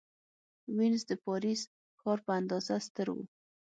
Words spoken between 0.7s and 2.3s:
وینز د پاریس ښار